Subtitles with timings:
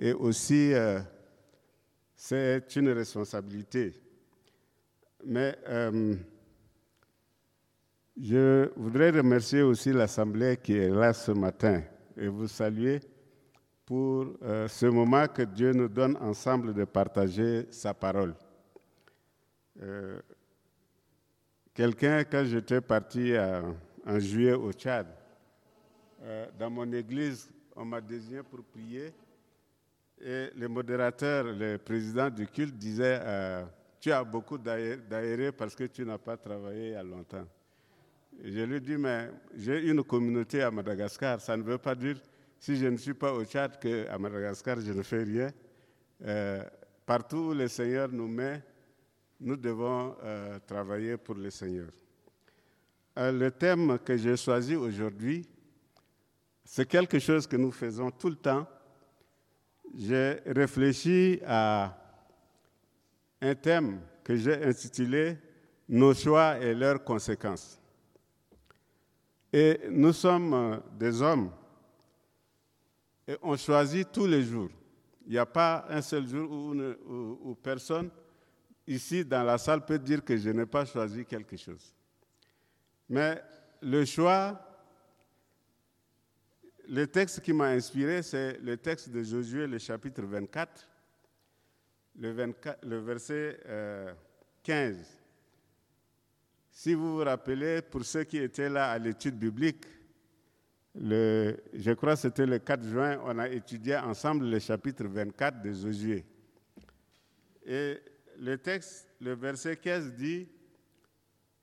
[0.00, 0.98] et aussi euh,
[2.14, 3.92] c'est une responsabilité.
[5.26, 6.16] Mais euh,
[8.18, 11.82] je voudrais remercier aussi l'Assemblée qui est là ce matin
[12.16, 13.00] et vous saluer
[13.84, 18.34] pour euh, ce moment que Dieu nous donne ensemble de partager sa parole.
[21.72, 25.06] Quelqu'un, quand j'étais parti en juillet au Tchad,
[26.58, 29.14] dans mon église, on m'a désigné pour prier
[30.22, 33.20] et le modérateur, le président du culte disait
[34.00, 37.46] Tu as beaucoup d'aéré parce que tu n'as pas travaillé il y a longtemps.
[38.42, 42.16] je lui dis Mais j'ai une communauté à Madagascar, ça ne veut pas dire
[42.60, 45.50] si je ne suis pas au Tchad qu'à Madagascar, je ne fais rien.
[46.22, 46.62] Euh,
[47.06, 48.62] partout où le Seigneur nous met,
[49.40, 51.88] nous devons euh, travailler pour le Seigneur.
[53.18, 55.48] Euh, le thème que j'ai choisi aujourd'hui,
[56.62, 58.66] c'est quelque chose que nous faisons tout le temps.
[59.94, 61.96] J'ai réfléchi à
[63.40, 65.36] un thème que j'ai intitulé
[65.88, 67.80] Nos choix et leurs conséquences.
[69.52, 71.50] Et nous sommes des hommes
[73.26, 74.70] et on choisit tous les jours.
[75.26, 78.10] Il n'y a pas un seul jour où, personne
[78.86, 81.94] ici dans la salle peut dire que je n'ai pas choisi quelque chose.
[83.08, 83.40] Mais
[83.80, 84.60] le choix,
[86.90, 90.88] le texte qui m'a inspiré, c'est le texte de Josué, le chapitre 24,
[92.18, 93.60] le, 24, le verset
[94.64, 94.96] 15.
[94.96, 95.02] Euh,
[96.72, 99.84] si vous vous rappelez, pour ceux qui étaient là à l'étude biblique,
[100.96, 105.72] je crois que c'était le 4 juin, on a étudié ensemble le chapitre 24 de
[105.72, 106.24] Josué.
[107.64, 107.98] Et
[108.36, 110.48] le texte, le verset 15 dit,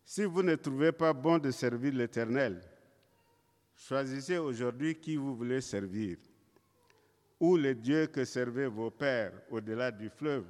[0.06, 2.62] Si vous ne trouvez pas bon de servir l'Éternel,
[3.78, 6.18] choisissez aujourd'hui qui vous voulez servir,
[7.40, 10.46] ou les dieux que servaient vos pères au-delà du fleuve,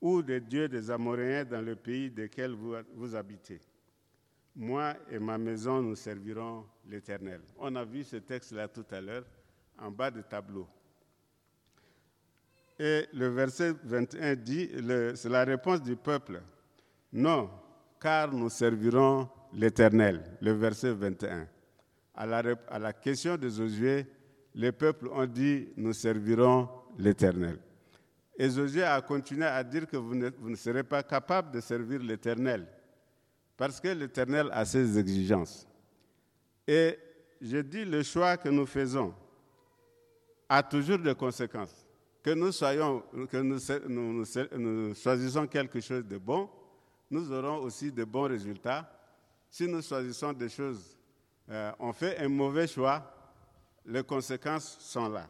[0.00, 3.60] ou les dieux des Amoréens dans le pays desquels vous, vous habitez.
[4.56, 7.40] Moi et ma maison, nous servirons l'Éternel.
[7.58, 9.24] On a vu ce texte-là tout à l'heure,
[9.78, 10.66] en bas du tableau.
[12.78, 14.70] Et le verset 21 dit,
[15.14, 16.42] c'est la réponse du peuple.
[17.12, 17.50] Non,
[18.00, 20.22] car nous servirons l'Éternel.
[20.40, 21.46] Le verset 21.
[22.14, 24.06] À la, question de Josué,
[24.54, 26.68] les peuples ont dit, nous servirons
[26.98, 27.58] l'Éternel.
[28.36, 32.66] Et Josué a continué à dire que vous ne, serez pas capable de servir l'Éternel,
[33.56, 35.66] parce que l'Éternel a ses exigences.
[36.68, 36.98] Et
[37.40, 39.14] je dis, le choix que nous faisons
[40.48, 41.86] a toujours des conséquences.
[42.22, 46.48] Que nous, soyons, que nous, choisissons quelque chose de bon,
[47.10, 48.88] nous aurons aussi de bons résultats.
[49.50, 50.96] Si nous choisissons des choses,
[51.52, 53.14] euh, on fait un mauvais choix,
[53.84, 55.28] les conséquences sont là.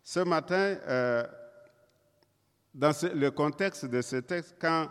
[0.00, 1.26] Ce matin, euh,
[2.72, 4.88] dans le contexte de ce texte, quand,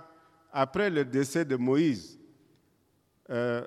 [0.51, 2.19] après le décès de Moïse,
[3.29, 3.65] euh,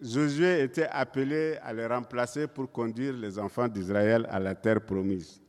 [0.00, 5.40] Josué était appelé à le remplacer pour conduire les enfants d'Israël à la terre promise.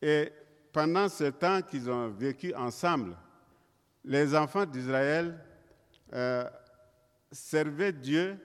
[0.00, 0.32] Et
[0.72, 3.14] pendant ce temps qu'ils ont vécu ensemble,
[4.02, 5.38] les enfants d'Israël
[7.30, 8.38] servaient Dieu,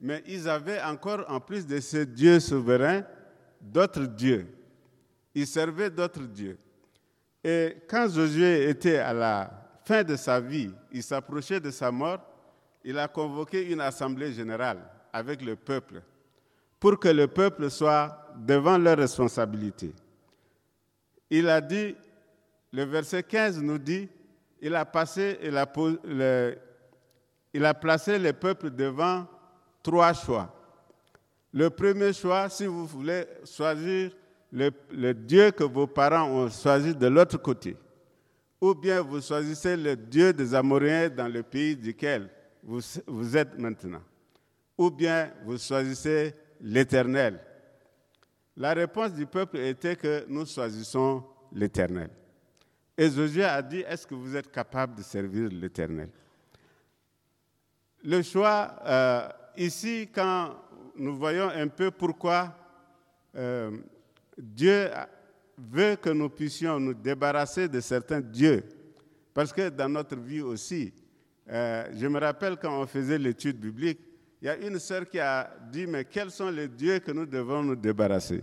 [0.00, 3.02] mais ils avaient encore, en plus de ce Dieu souverain,
[3.60, 4.46] d'autres dieux.
[5.34, 6.56] Ils servaient d'autres dieux.
[7.44, 9.50] Et quand Josué était à la
[9.84, 12.20] fin de sa vie, il s'approchait de sa mort,
[12.82, 14.78] il a convoqué une assemblée générale
[15.12, 16.02] avec le peuple
[16.78, 19.92] pour que le peuple soit devant leurs responsabilités.
[21.28, 21.94] Il a dit,
[22.72, 24.08] le verset 15 nous dit,
[24.62, 25.64] il a, placé le
[28.32, 29.26] peuple devant
[29.82, 30.54] trois choix.
[31.52, 34.12] Le premier choix, si vous voulez choisir
[34.52, 37.76] le, Dieu que vos parents ont choisi de l'autre côté,
[38.60, 42.30] ou bien vous choisissez le Dieu des Amoréens dans le pays duquel
[42.62, 44.02] vous, êtes maintenant
[44.76, 47.40] Ou bien vous choisissez l'Éternel
[48.56, 52.10] La réponse du peuple était que nous choisissons l'Éternel.
[52.98, 56.10] Et Josué a dit, est-ce que vous êtes capable de servir l'Éternel?
[58.04, 60.54] Le choix, euh, ici, quand
[60.96, 62.54] nous voyons un peu pourquoi
[63.36, 63.70] euh,
[64.36, 64.88] Dieu
[65.56, 68.64] veut que nous puissions nous débarrasser de certains dieux,
[69.34, 70.92] parce que dans notre vie aussi,
[71.48, 74.00] euh, je me rappelle quand on faisait l'étude biblique,
[74.40, 77.26] il y a une sœur qui a dit, mais quels sont les dieux que nous
[77.26, 78.42] devons nous débarrasser?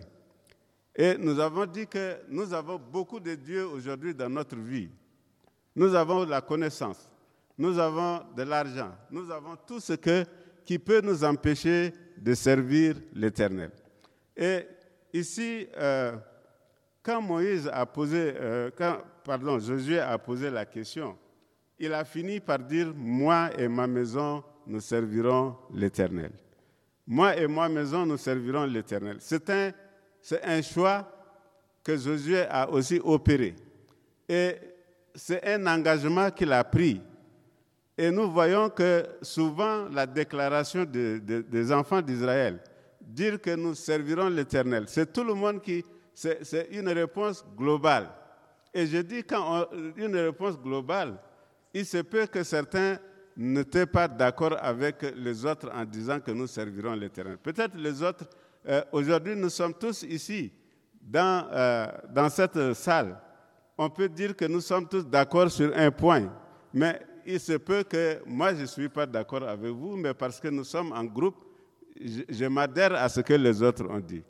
[0.95, 4.89] Et nous avons dit que nous avons beaucoup de dieux aujourd'hui dans notre vie.
[5.75, 7.09] Nous avons la connaissance,
[7.57, 10.25] nous avons de l'argent, nous avons tout ce que,
[10.67, 13.71] qui peut nous empêcher de servir l'Éternel.
[14.35, 14.67] Et
[15.13, 16.17] ici, euh,
[17.01, 21.17] quand Moïse a posé, euh, quand, pardon, Josué a posé la question,
[21.79, 26.31] il a fini par dire Moi et ma maison, nous servirons l'Éternel.
[27.07, 29.17] Moi et ma maison, nous servirons l'Éternel.
[29.21, 29.71] C'est un,
[30.21, 31.09] c'est un choix
[31.81, 33.55] que Josué a aussi opéré.
[34.27, 34.55] Et
[35.15, 37.01] c'est un engagement qu'il a pris.
[37.97, 42.59] Et nous voyons que souvent la déclaration des enfants d'Israël,
[43.01, 45.83] dire que nous servirons l'Éternel, c'est tout le monde qui...
[46.13, 48.09] C'est une réponse globale.
[48.73, 51.19] Et je dis quand une réponse globale,
[51.73, 52.97] il se peut que certains
[53.35, 57.37] n'étaient pas d'accord avec les autres en disant que nous servirons l'Éternel.
[57.37, 58.25] Peut-être les autres,
[58.67, 60.51] euh, aujourd'hui nous sommes tous ici,
[60.99, 63.19] dans, euh, dans cette salle.
[63.77, 66.31] On peut dire que nous sommes tous d'accord sur un point,
[66.73, 70.39] mais il se peut que moi je ne suis pas d'accord avec vous, mais parce
[70.39, 71.35] que nous sommes en groupe,
[71.99, 74.23] je, m'adhère à ce que les autres ont dit.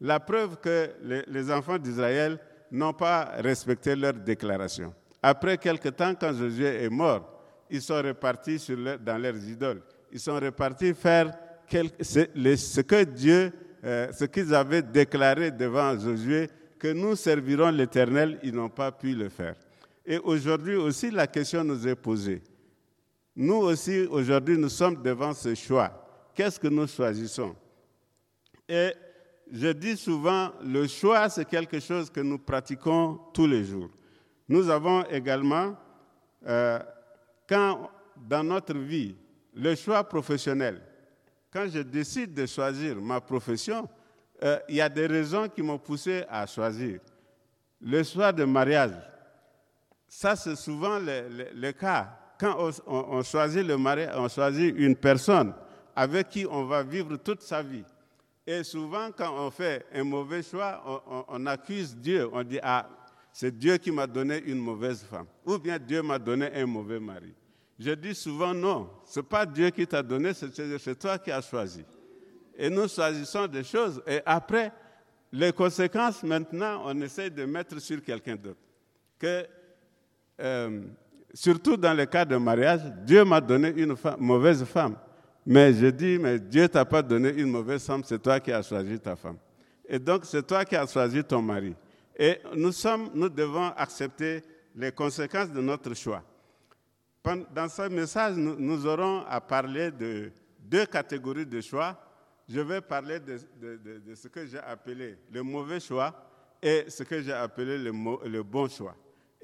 [0.00, 0.90] La preuve que
[1.28, 2.38] les, enfants d'Israël
[2.70, 4.94] n'ont pas respecté leur déclaration.
[5.20, 7.28] Après quelque temps, quand Josué est mort,
[7.70, 8.60] ils sont repartis
[9.04, 9.82] dans leurs idoles.
[10.12, 11.32] Ils sont repartis faire
[12.00, 13.52] ce que Dieu,
[13.84, 16.48] euh, ce qu'ils avaient déclaré devant Josué,
[16.78, 19.54] que nous servirons l'Éternel, ils n'ont pas pu le faire.
[20.06, 22.42] Et aujourd'hui aussi, la question nous est posée.
[23.36, 25.90] Nous aussi, aujourd'hui, nous sommes devant ce choix.
[26.34, 27.54] Qu'est-ce que nous choisissons?
[28.68, 28.92] Et
[29.50, 33.90] je dis souvent, le choix, c'est quelque chose que nous pratiquons tous les jours.
[34.48, 35.76] Nous avons également,
[36.46, 36.78] euh,
[37.48, 39.16] quand dans notre vie,
[39.54, 40.80] le choix professionnel,
[41.52, 43.88] quand je décide de choisir ma profession,
[44.42, 47.00] euh, il y a des raisons qui m'ont poussé à choisir.
[47.80, 48.92] Le choix de mariage,
[50.16, 52.16] ça, c'est souvent le, cas.
[52.38, 55.52] Quand on, choisit le mari, on choisit une personne
[55.96, 57.82] avec qui on va vivre toute sa vie.
[58.46, 62.28] Et souvent, quand on fait un mauvais choix, on, accuse Dieu.
[62.32, 62.88] On dit, ah,
[63.32, 65.26] c'est Dieu qui m'a donné une mauvaise femme.
[65.44, 67.34] Ou bien Dieu m'a donné un mauvais mari.
[67.76, 71.42] Je dis souvent, non, ce n'est pas Dieu qui t'a donné, c'est toi qui as
[71.42, 71.84] choisi.
[72.56, 74.00] Et nous choisissons des choses.
[74.06, 74.72] Et après,
[75.32, 78.60] les conséquences, maintenant, on essaie de mettre sur quelqu'un d'autre.
[79.18, 79.44] Que
[80.40, 80.82] euh,
[81.32, 84.96] surtout dans le cas de mariage, Dieu m'a donné une mauvaise femme.
[85.46, 88.62] Mais je dis, mais Dieu t'a pas donné une mauvaise femme, c'est toi qui as
[88.62, 89.36] choisi ta femme.
[89.86, 91.74] Et donc, c'est toi qui as choisi ton mari.
[92.16, 94.42] Et nous, sommes, nous devons accepter
[94.74, 96.22] les conséquences de notre choix.
[97.22, 101.98] Dans ce message, nous, aurons à parler de deux catégories de choix.
[102.48, 103.38] Je vais parler de,
[104.14, 106.14] ce que j'ai appelé le mauvais choix
[106.62, 108.94] et ce que j'ai appelé le bon choix.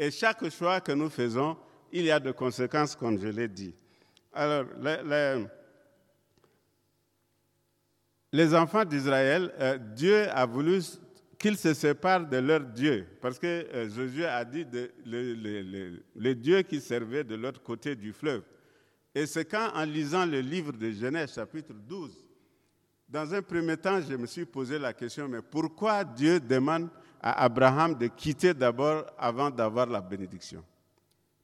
[0.03, 1.59] Et chaque choix que nous faisons,
[1.93, 3.75] il y a des conséquences, comme je l'ai dit.
[4.33, 4.65] Alors,
[8.33, 10.81] les, enfants d'Israël, euh, Dieu a voulu
[11.39, 16.63] qu'ils se séparent de leur Dieu, parce que euh, Josué a dit de, le, Dieu
[16.63, 18.45] qui servait de l'autre côté du fleuve.
[19.15, 22.17] Et c'est quand, en lisant le livre de Genèse, chapitre 12,
[23.07, 26.89] dans un premier temps, je me suis posé la question, mais pourquoi Dieu demande
[27.21, 30.65] à Abraham de quitter d'abord avant d'avoir la bénédiction.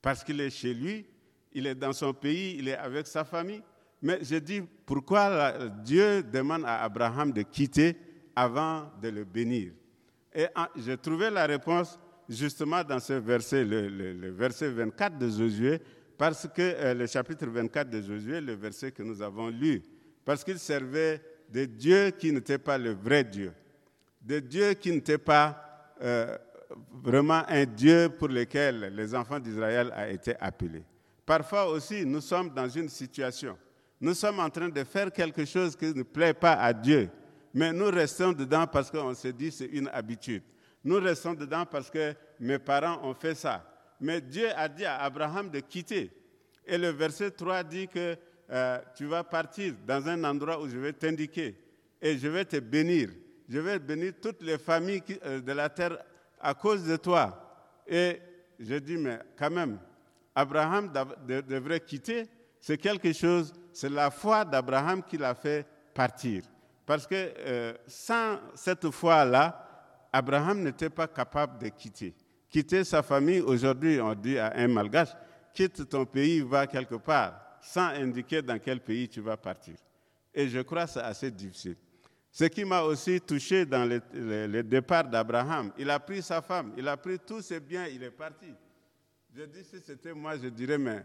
[0.00, 1.06] Parce qu'il est chez lui,
[1.52, 3.62] il est dans son pays, il est avec sa famille.
[4.02, 7.96] Mais je dis, pourquoi Dieu demande à Abraham de quitter
[8.34, 9.72] avant de le bénir?
[10.34, 10.46] Et
[10.76, 15.80] j'ai trouvé la réponse justement dans ce verset, le, verset 24 de Josué,
[16.18, 19.82] parce que euh, le chapitre 24 de Josué, le verset que nous avons lu,
[20.24, 23.52] parce qu'il servait de Dieu qui n'était pas le vrai Dieu,
[24.20, 25.65] de Dieu qui n'était pas
[26.02, 26.36] euh,
[27.02, 30.84] vraiment un Dieu pour lequel les enfants d'Israël ont été appelés.
[31.24, 33.56] Parfois aussi, nous sommes dans une situation,
[34.00, 37.08] nous sommes en train de faire quelque chose qui ne plaît pas à Dieu,
[37.54, 40.42] mais nous restons dedans parce qu'on se dit c'est une habitude.
[40.84, 43.64] Nous restons dedans parce que mes parents ont fait ça.
[44.00, 46.12] Mais Dieu a dit à Abraham de quitter.
[46.64, 48.16] Et le verset 3 dit que
[48.50, 51.56] euh, tu vas partir dans un endroit où je vais t'indiquer
[52.00, 53.10] et je vais te bénir
[53.48, 55.98] je vais bénir toutes les familles euh, de la terre
[56.40, 57.42] à cause de toi.
[57.86, 58.20] Et
[58.58, 59.78] je dis, mais quand même,
[60.34, 60.90] Abraham
[61.26, 62.26] devrait quitter.
[62.60, 66.42] C'est quelque chose, c'est la foi d'Abraham qui l'a fait partir.
[66.84, 72.14] Parce que euh, sans cette foi-là, Abraham n'était pas capable de quitter.
[72.48, 75.10] Quitter sa famille, aujourd'hui, on dit à un malgache,
[75.52, 79.74] quitte ton pays, va quelque part, sans indiquer dans quel pays tu vas partir.
[80.34, 81.76] Et je crois que c'est assez difficile.
[82.38, 86.86] Ce qui m'a aussi touché dans le, départ d'Abraham, il a pris sa femme, il
[86.86, 88.52] a pris tous ses biens, il est parti.
[89.34, 91.02] Je dis, si c'était moi, je dirais, mais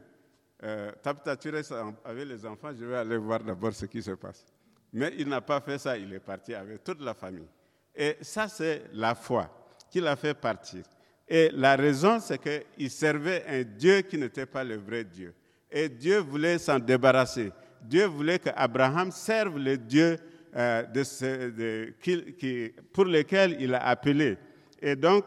[0.62, 0.92] euh,
[1.40, 1.74] tu restes
[2.04, 4.46] avec les enfants, je vais aller voir d'abord ce qui se passe.
[4.92, 7.48] Mais il n'a pas fait ça, il est parti avec toute la famille.
[7.96, 9.50] Et ça, c'est la foi.
[9.90, 10.84] qui l'a fait partir.
[11.30, 15.34] Et la raison, c'est qu'il servait un Dieu qui n'était pas le vrai Dieu.
[15.72, 17.54] Et Dieu voulait s'en débarrasser.
[17.82, 20.18] Dieu voulait qu'Abraham serve le Dieu
[20.54, 24.38] euh, de qui, pour lequel il a appelé.
[24.82, 25.26] Et donc,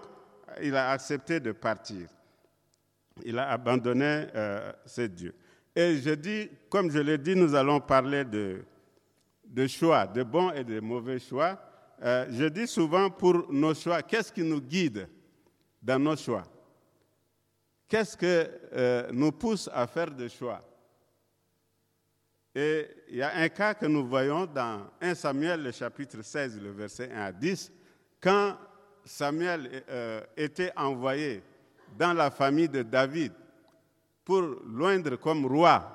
[0.63, 2.09] il a accepté de partir.
[3.25, 5.35] Il a abandonné euh, ce Dieu.
[5.75, 8.63] Et je dis, comme je l'ai dit, nous allons parler de,
[9.47, 11.59] de choix, de bons et de mauvais choix.
[12.03, 15.09] Euh, je dis souvent pour nos choix, qu'est-ce qui nous guide
[15.83, 16.45] dans nos choix?
[17.89, 20.61] Qu'est-ce qui nous pousse à faire des choix?
[22.55, 26.61] Et il y a un cas que nous voyons dans 1 Samuel, le chapitre 16,
[26.63, 27.73] le verset 1 à 10,
[28.21, 28.57] quand
[29.05, 31.43] Samuel euh, était envoyé
[31.99, 33.33] dans la famille de David
[34.25, 35.91] pour loindre comme roi.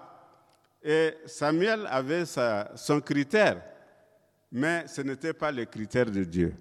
[0.84, 3.62] Et Samuel avait son critère,
[4.52, 6.54] mais ce n'était pas le critère de Dieu.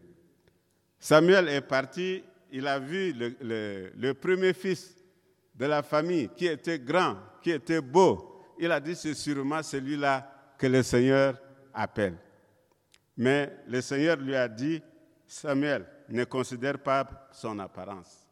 [0.99, 4.97] Samuel est parti, il a vu le premier fils
[5.55, 10.54] de la famille qui était grand, qui était beau, il a dit, c'est sûrement celui-là
[10.58, 11.38] que le Seigneur
[11.72, 12.16] appelle.
[13.16, 14.82] Mais le Seigneur lui a dit,
[15.26, 18.26] Samuel, ne considère pas son apparence,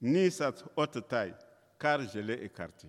[0.00, 1.34] ni sa haute taille,
[1.78, 2.88] car je l'ai écarté.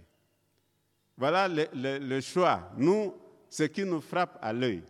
[1.17, 2.71] Voilà le, choix.
[2.77, 3.13] Nous,
[3.49, 4.83] ce qui nous frappe à l'œil,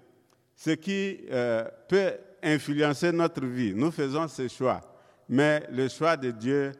[0.56, 4.82] ce qui euh, peut influencer notre vie, nous faisons ce choix.
[5.28, 6.72] Mais le choix de Dieu,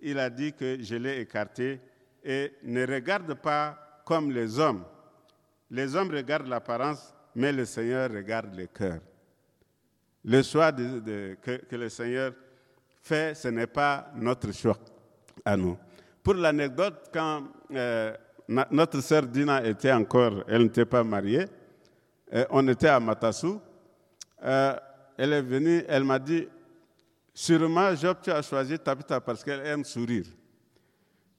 [0.00, 1.80] il a dit que je l'ai écarté
[2.24, 4.84] et ne regarde pas comme les hommes.
[5.70, 9.00] Les hommes regardent l'apparence, mais le Seigneur regarde le cœur.
[10.24, 12.32] Le choix que, le Seigneur
[13.02, 14.78] fait, ce n'est pas notre choix
[15.44, 15.76] à nous.
[16.22, 18.14] Pour l'anecdote, quand euh,
[18.70, 21.44] notre sœur Dina était encore, elle n'était pas mariée,
[22.32, 23.60] euh, on était à Matassou,
[24.42, 24.74] euh,
[25.18, 26.48] elle est venue, elle m'a dit,
[27.34, 30.24] sûrement Job, tu as choisi Tabitha parce qu'elle aime sourire.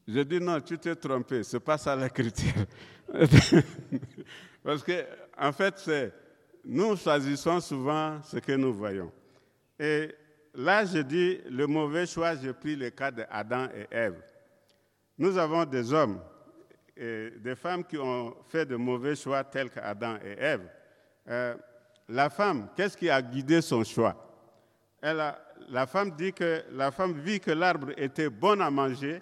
[0.07, 2.65] Je dis non, tu t'es trompé, ce n'est pas ça l'écriture.
[4.63, 5.05] Parce que,
[5.37, 5.89] en fait,
[6.63, 9.11] nous choisissons souvent ce que nous voyons.
[9.79, 10.13] Et
[10.53, 14.21] là, je dis, le mauvais choix, j'ai pris le cas d'Adam et Ève.
[15.17, 16.19] Nous avons des hommes
[16.95, 20.69] et des femmes qui ont fait de mauvais choix tels qu'Adam et Ève.
[21.27, 21.55] Euh,
[22.09, 24.15] la femme, qu'est-ce qui a guidé son choix?
[25.01, 25.21] Elle
[25.69, 29.19] La femme dit que la femme vit que l'arbre était bon à manger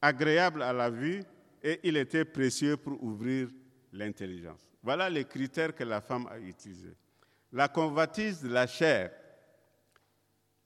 [0.00, 1.22] agréable à la vue
[1.62, 3.48] et il était précieux pour ouvrir
[3.92, 4.68] l'intelligence.
[4.82, 6.94] Voilà les critères que la femme a utilisés.
[7.52, 9.10] La convoitise de la chair.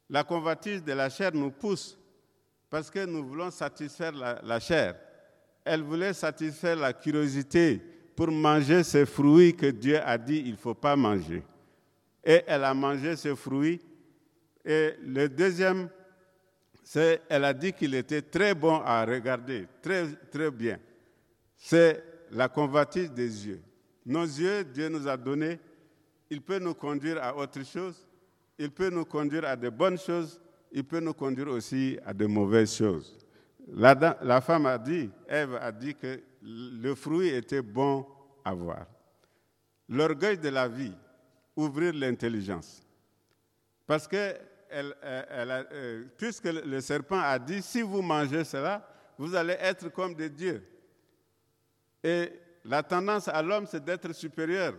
[0.08, 1.98] La convoitise de la chair nous pousse
[2.68, 4.96] parce que nous voulons satisfaire la, chair.
[5.64, 7.80] Elle voulait satisfaire la curiosité
[8.16, 11.42] pour manger ces fruits que Dieu a dit il ne faut pas manger.
[12.24, 13.80] Et elle a mangé ces fruits.
[14.64, 15.88] Et le deuxième
[17.28, 20.78] elle a dit qu'il était très bon à regarder, très, très bien.
[21.56, 23.60] C'est la convoitise des yeux.
[24.04, 25.60] Nos yeux, Dieu nous a donné,
[26.28, 28.06] il peut nous conduire à autre chose,
[28.58, 30.40] il peut nous conduire à de bonnes choses,
[30.72, 33.16] il peut nous conduire aussi à de mauvaises choses.
[33.68, 38.06] La, la femme a dit, Ève a dit que le fruit était bon
[38.44, 38.86] à voir.
[39.88, 40.94] L'orgueil de la vie,
[41.54, 42.82] ouvrir l'intelligence.
[43.86, 44.34] Parce que
[44.72, 48.86] elle, euh, puisque le serpent a dit, si vous mangez cela,
[49.18, 50.62] vous allez être comme des dieux.
[52.02, 52.32] Et
[52.64, 54.74] la tendance à l'homme, c'est d'être supérieur.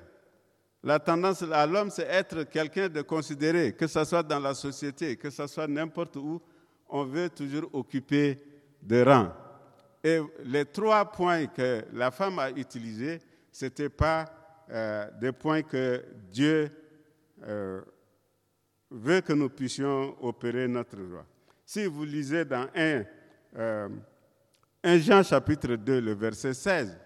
[0.83, 5.15] La tendance à l'homme, c'est être quelqu'un de considéré, que ce soit dans la société,
[5.15, 6.41] que ce soit n'importe où,
[6.89, 8.37] on veut toujours occuper
[8.81, 9.31] des rangs.
[10.03, 13.19] Et les trois points que la femme a utilisés,
[13.51, 14.25] ce n'étaient pas
[14.69, 16.69] euh, des points que Dieu
[17.47, 17.81] euh,
[18.93, 21.25] veut que nous puissions opérer notre joie.
[21.65, 23.05] Si vous lisez dans 1, 1
[23.57, 23.89] euh,
[24.99, 26.97] Jean chapitre 2, le verset 16,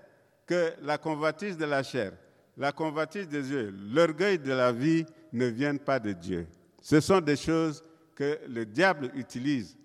[0.45, 2.11] que la convoitise de la chair,
[2.57, 6.47] la convoitise des yeux, l'orgueil de la vie ne viennent pas de Dieu.
[6.81, 7.83] Ce sont des choses
[8.15, 9.77] que le diable utilise.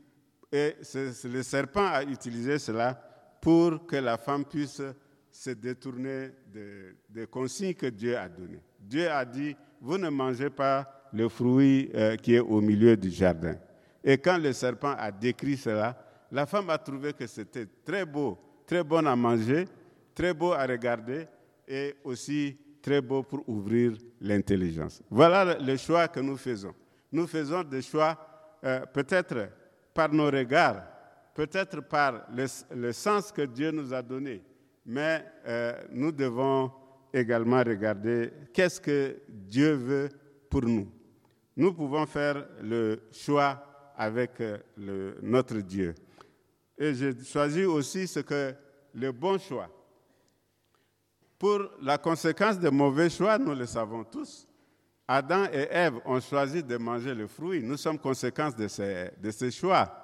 [0.51, 0.77] Et
[1.25, 2.95] le serpent a utilisé cela
[3.41, 4.83] pour que la femme puisse
[5.31, 6.31] se détourner
[7.09, 8.63] des consignes que Dieu a données.
[8.79, 13.11] Dieu a dit, vous ne mangez pas le fruit euh, qui est au milieu du
[13.11, 13.57] jardin.
[14.05, 15.97] Et quand le serpent a décrit cela,
[16.31, 19.67] la femme a trouvé que c'était très beau, très bon à manger,
[20.15, 21.27] très beau à regarder
[21.69, 25.03] et aussi très beau pour ouvrir l'intelligence.
[25.11, 26.75] Voilà le choix que nous faisons.
[27.13, 28.19] Nous faisons des choix
[28.65, 29.49] euh, peut-être
[29.95, 30.83] par nos regards,
[31.35, 34.43] peut-être par le, sens que Dieu nous a donné,
[34.87, 36.73] mais euh, nous devons
[37.13, 40.09] également regarder qu'est-ce que Dieu veut
[40.49, 40.89] pour nous.
[41.57, 44.59] Nous pouvons faire le choix avec euh,
[45.23, 45.95] notre Dieu.
[46.79, 48.55] Et j'ai choisi aussi ce que
[48.95, 49.69] le bon choix.
[51.39, 54.47] Pour la conséquence des mauvais choix, nous le savons tous.
[55.07, 57.63] Adam et Ève ont choisi de manger le fruit.
[57.63, 58.31] Nous sommes ces,
[59.21, 60.03] de ces choix.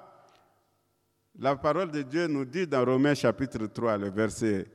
[1.39, 4.67] La parole de Dieu nous dit dans Romains chapitre 3, le verset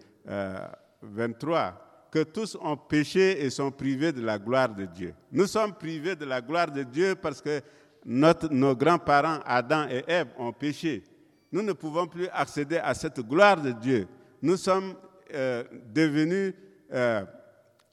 [1.02, 1.70] 23, euh,
[2.14, 5.12] que tous ont péché et sont privés de la gloire de Dieu.
[5.32, 7.60] Nous sommes privés de la gloire de Dieu parce que
[8.04, 11.02] notre, nos grands-parents, Adam et Ève, ont péché.
[11.50, 14.06] Nous ne pouvons plus accéder à cette gloire de Dieu.
[14.40, 14.94] Nous sommes
[15.34, 16.54] euh, devenus,
[16.92, 17.24] euh,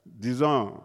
[0.06, 0.80] disons,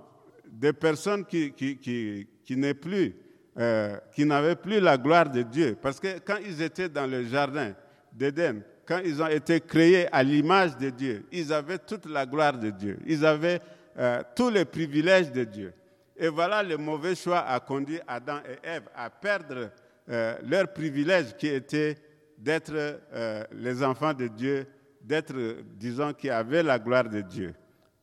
[0.47, 3.17] des personnes qui, qui, qui, qui plus,
[3.59, 5.77] euh, qui n'avaient plus la gloire de Dieu.
[5.83, 7.75] Parce que quand ils étaient dans le jardin
[8.15, 12.57] d'Éden, quand ils ont été créés à l'image de Dieu, ils avaient toute la gloire
[12.57, 12.99] de Dieu.
[13.05, 13.61] Ils avaient
[13.99, 15.75] euh, tous les privilèges de Dieu.
[16.17, 19.71] Et voilà, le mauvais choix a conduit Adam et Ève à perdre
[20.09, 21.97] euh, leurs privilèges qui étaient
[22.39, 24.67] d'être euh, les enfants de Dieu,
[25.03, 25.35] d'être,
[25.75, 27.55] disons, qui avaient la gloire de Dieu.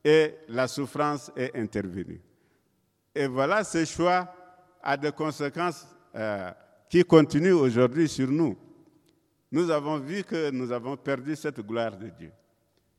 [0.04, 2.20] Et la souffrance est intervenue.
[3.14, 4.34] Et voilà, ce choix
[4.82, 5.86] a des conséquences
[6.90, 8.56] qui continuent aujourd'hui sur nous
[9.52, 12.30] nous avons vu que nous avons perdu cette gloire de Dieu.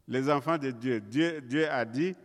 [0.08, 2.16] Les enfants de Dieu, Dieu, a dit,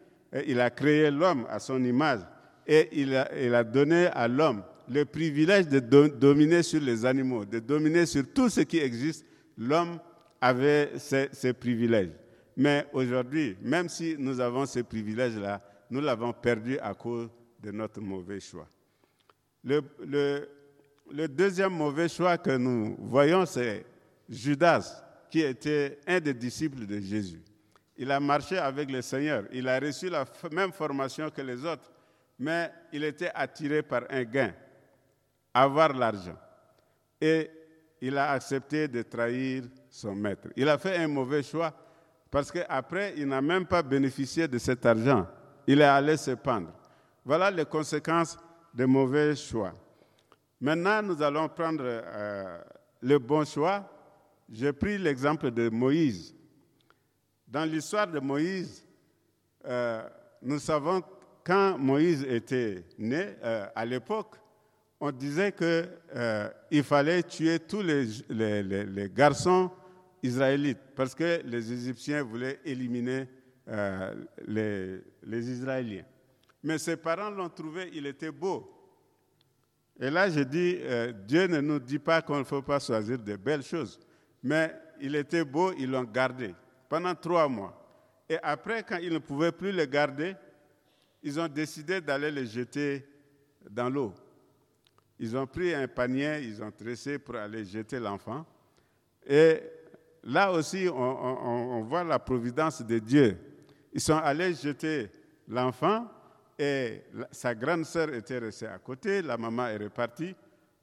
[0.47, 2.21] il a créé l'homme à son image
[2.67, 8.07] et il a, donné à l'homme le privilège de dominer sur les animaux, de dominer
[8.07, 9.25] sur tout ce qui existe.
[9.57, 9.99] L'homme
[10.41, 12.13] avait ces, privilèges.
[12.57, 15.61] Mais aujourd'hui, même si nous avons ces privilèges-là,
[15.91, 17.29] nous l'avons perdu à cause
[17.61, 18.69] de notre mauvais choix.
[19.65, 19.81] le,
[21.13, 23.85] le deuxième mauvais choix que nous voyons, c'est
[24.31, 27.43] Judas, qui était un des disciples de Jésus.
[27.97, 31.91] Il a marché avec le Seigneur, il a reçu la même formation que les autres,
[32.39, 34.55] mais il était attiré par un gain,
[35.53, 36.39] avoir l'argent.
[37.21, 37.51] Et
[38.01, 40.49] il a accepté de trahir son maître.
[40.57, 41.75] Il a fait un mauvais choix
[42.31, 45.27] parce qu'après, il n'a même pas bénéficié de cet argent.
[45.67, 46.73] Il est allé se pendre.
[47.25, 48.39] Voilà les conséquences
[48.73, 49.75] des mauvais choix.
[50.61, 52.59] Maintenant, nous allons prendre euh,
[53.03, 53.85] le bon choix
[54.51, 56.35] j'ai pris l'exemple de Moïse.
[57.47, 58.85] Dans l'histoire de Moïse,
[59.65, 60.09] euh,
[60.43, 61.03] nous savons
[61.45, 64.37] quand Moïse était né, euh, à l'époque,
[65.01, 66.51] on disait qu'il euh,
[66.83, 69.71] fallait tuer tous les, garçons
[70.23, 73.27] israélites parce que les Égyptiens voulaient éliminer
[74.47, 76.05] les, les, Israéliens.
[76.63, 78.69] Mais ses parents l'ont trouvé, il était beau.
[79.99, 80.79] Et là, je dis,
[81.27, 83.99] Dieu ne nous dit pas qu'on ne faut pas choisir de belles choses.
[84.43, 86.55] Mais il était beau, ils l'ont gardé
[86.89, 87.77] pendant trois mois.
[88.29, 90.35] Et après, quand ils ne pouvaient plus le garder,
[91.23, 93.07] ils ont décidé d'aller le jeter
[93.69, 94.15] dans l'eau.
[95.19, 98.47] Ils ont pris un panier, ils ont tressé pour aller jeter l'enfant.
[99.27, 99.61] Et
[100.25, 103.37] là aussi, on, voit la providence de Dieu.
[103.93, 105.11] Ils sont allés jeter
[105.49, 106.07] l'enfant
[106.59, 110.35] et sa grande sœur était restée à côté, la maman est repartie.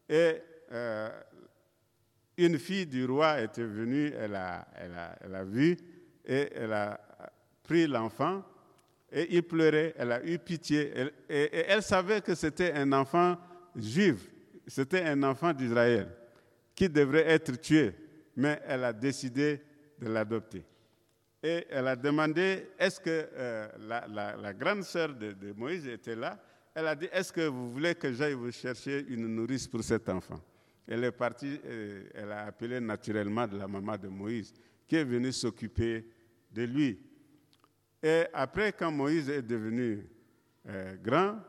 [0.07, 0.35] Et
[0.71, 1.09] euh,
[2.37, 4.67] une fille du roi était venue, elle a,
[5.21, 5.77] elle vu
[6.25, 6.99] et elle a
[7.63, 8.43] pris l'enfant
[9.11, 10.93] et il pleurait, elle a eu pitié.
[11.29, 13.37] Et, elle savait que c'était un enfant
[13.75, 14.29] juif,
[14.67, 16.09] c'était un enfant d'Israël
[16.75, 17.93] qui devrait être tué,
[18.35, 19.61] mais elle a décidé
[19.99, 20.63] de l'adopter.
[21.41, 26.37] Et elle a demandé, est-ce que euh, la, grande sœur de Moïse était là?
[26.75, 30.09] Elle a dit, est-ce que vous voulez que j'aille vous chercher une nourrice pour cet
[30.09, 30.39] enfant?
[30.87, 34.53] Elle est partie, euh, elle a appelé naturellement de la maman de Moïse,
[34.87, 36.05] qui est venue s'occuper
[36.51, 36.99] de lui.
[38.01, 40.07] Et après, quand Moïse est devenu
[40.67, 41.39] euh, grand,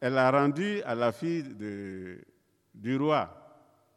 [0.00, 1.44] elle a rendu à la fille
[2.74, 3.42] du roi,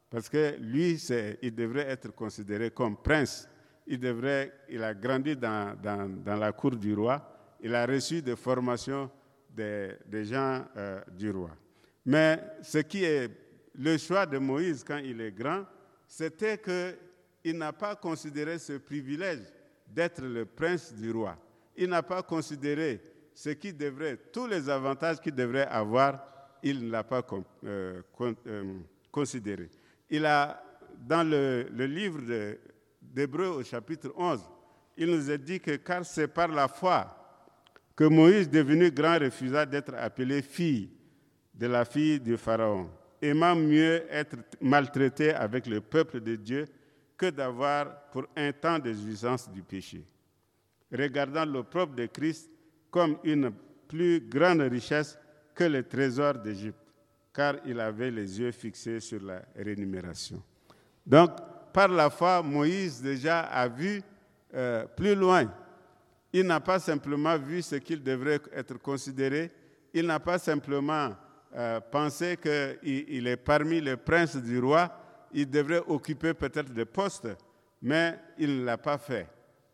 [0.09, 1.01] parce que lui,
[1.41, 3.49] il devrait être considéré comme prince.
[3.87, 7.55] Il, devrait, il a grandi dans, dans, la cour du roi.
[7.61, 9.09] Il a reçu des formations
[9.49, 11.51] des, gens euh, du roi.
[12.05, 13.29] Mais ce qui est
[13.77, 15.65] le choix de Moïse quand il est grand,
[16.07, 19.41] c'était qu'il n'a pas considéré ce privilège
[19.87, 21.37] d'être le prince du roi.
[21.75, 23.01] Il n'a pas considéré
[23.33, 26.25] ce qui devrait, tous les avantages qu'il devrait avoir,
[26.63, 27.23] il ne l'a pas
[27.65, 28.01] euh,
[28.47, 28.79] euh,
[29.11, 29.69] considéré.
[30.09, 30.63] Il a,
[30.97, 32.21] dans le, livre
[33.01, 34.41] d'Hébreu au chapitre 11,
[34.97, 37.13] il nous a dit que car c'est par la foi
[37.95, 40.89] que Moïse, devenu grand, refusa d'être appelé fille
[41.53, 42.89] de la fille du Pharaon
[43.21, 46.65] aimant mieux être maltraité avec le peuple de Dieu
[47.17, 50.03] que d'avoir pour un temps de jouissance du péché.
[50.91, 52.49] Regardant l'opprobre de Christ
[52.91, 53.51] comme une
[53.87, 55.17] plus grande richesse
[55.53, 56.77] que le trésor d'Égypte,
[57.33, 60.41] car il avait les yeux fixés sur la rémunération.
[61.05, 61.31] Donc,
[61.73, 64.01] par la foi, Moïse déjà a vu
[64.53, 65.51] euh, plus loin.
[66.31, 69.51] Il n'a pas simplement vu ce qu'il devrait être considéré,
[69.93, 71.11] il n'a pas simplement
[71.55, 74.91] euh, pensé qu'il est parmi les princes du roi,
[75.33, 77.27] il devrait occuper peut-être des postes,
[77.81, 79.27] mais il ne l'a pas fait.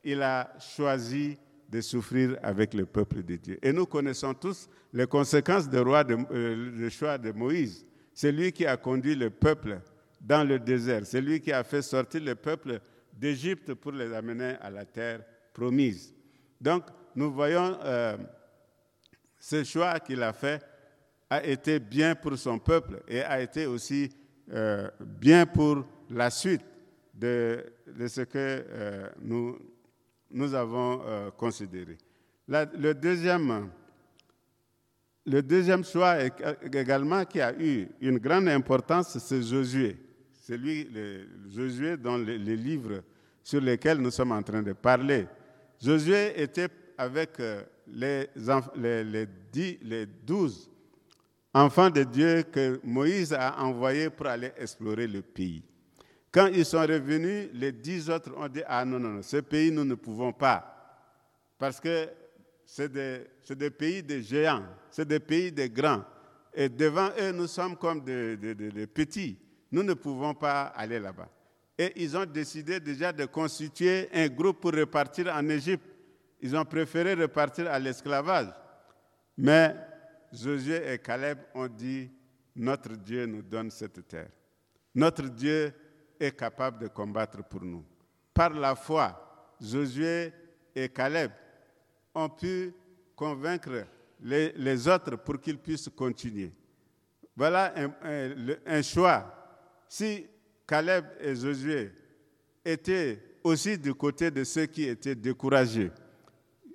[0.04, 1.38] Il a choisi
[1.70, 3.60] de souffrir avec le peuple de Dieu.
[3.62, 7.86] Et nous connaissons tous les conséquences du euh, choix de Moïse.
[8.14, 9.80] C'est lui qui a conduit le peuple
[10.20, 11.02] dans le désert.
[11.06, 12.80] C'est lui qui a fait sortir le peuple
[13.14, 15.22] d'Égypte pour les amener à la terre
[15.54, 16.14] promise.
[16.60, 16.84] Donc,
[17.16, 18.18] nous voyons euh,
[19.40, 20.62] ce choix qu'il a fait
[21.32, 24.10] a été bien pour son peuple et a été aussi
[24.52, 26.60] euh, bien pour la suite
[27.14, 27.64] de,
[28.06, 28.66] ce que
[29.22, 29.58] nous,
[30.30, 31.98] nous avons euh, considéré.
[32.50, 33.70] le, deuxième,
[35.26, 36.18] le deuxième choix
[36.64, 39.96] également qui a eu une grande importance, c'est Josué.
[40.34, 40.90] C'est lui,
[41.50, 43.04] Josué, dans les, livres
[43.42, 45.28] sur lesquels nous sommes en train de parler.
[45.82, 46.68] Josué était
[46.98, 48.28] avec euh, les,
[49.82, 50.71] les douze
[51.54, 55.64] enfants de Dieu que Moïse a envoyés pour aller explorer le pays.
[56.32, 59.70] Quand ils sont revenus, les dix autres ont dit, ah non, non, non, ce pays,
[59.72, 60.72] nous ne pouvons pas.
[61.60, 62.08] Parce que
[62.66, 66.04] c'est des, des, pays de géants, c'est des pays de grands.
[66.54, 68.38] Et devant eux, nous sommes comme des,
[68.88, 69.38] petits.
[69.72, 71.30] Nous ne pouvons pas aller là-bas.
[71.78, 75.84] Et ils ont décidé déjà de constituer un groupe pour repartir en Égypte.
[76.42, 78.48] Ils ont préféré repartir à l'esclavage.
[79.38, 79.76] Mais
[80.32, 82.10] Josué et Caleb ont dit,
[82.56, 84.30] notre Dieu nous donne cette terre.
[84.96, 85.74] Notre Dieu
[86.20, 87.84] est capable de combattre pour nous.
[88.34, 90.32] Par la foi, Josué
[90.76, 91.32] et Caleb
[92.14, 92.74] ont pu
[93.16, 93.86] convaincre
[94.22, 96.52] les, autres pour qu'ils puissent continuer.
[97.36, 97.74] Voilà
[98.66, 99.34] un, choix.
[99.88, 100.26] Si
[100.68, 101.92] Caleb et Josué
[102.64, 105.92] étaient aussi du côté de ceux qui étaient découragés,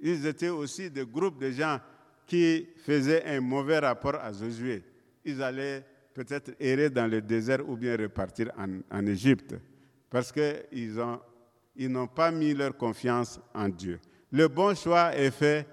[0.01, 1.81] ils étaient aussi des groupes de gens
[2.27, 4.83] qui faisaient un mauvais rapport à Josué.
[5.25, 8.51] Ils allaient peut-être errer dans le désert ou bien repartir
[8.91, 9.55] en, Égypte,
[10.11, 11.21] parce qu'ils n'ont
[11.77, 14.01] ils pas mis leur confiance en Dieu.
[14.33, 15.67] Le bon choix est fait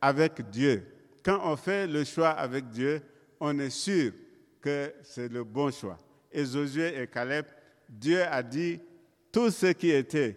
[0.00, 0.84] avec Dieu.
[1.22, 3.02] Quand on fait le choix avec Dieu,
[3.38, 4.12] on est sûr
[4.60, 5.98] que c'est le bon choix.
[6.32, 7.46] Et Josué et Caleb,
[7.88, 8.80] Dieu a dit,
[9.30, 10.36] tous ceux qui étaient,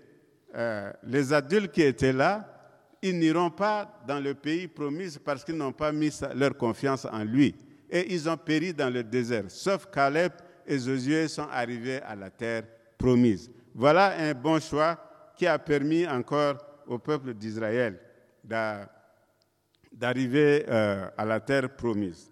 [0.55, 2.52] euh, les adultes qui étaient là,
[3.03, 7.23] ils n'iront pas dans le pays promis parce qu'ils n'ont pas mis leur confiance en
[7.25, 7.53] lui
[7.89, 9.43] et ils ont péri dans le désert.
[9.49, 10.31] Sauf Caleb
[10.65, 12.63] et Josué sont arrivés à la terre
[12.97, 13.51] promise.
[13.75, 14.97] Voilà un bon choix
[15.35, 16.55] qui a permis encore
[16.87, 17.99] au peuple d'Israël
[19.91, 22.31] d'arriver euh, à la terre promise.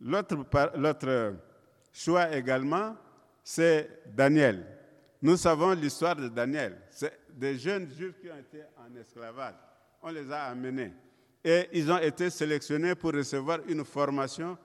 [0.00, 1.36] L'autre
[1.92, 2.96] choix également,
[3.44, 4.66] c'est Daniel.
[5.22, 6.78] Nous savons l'histoire de Daniel.
[6.90, 9.54] C'est des jeunes juifs qui ont été en esclavage.
[10.06, 10.92] On les a amenés.
[11.42, 14.58] Et ils ont été sélectionnés pour recevoir une formation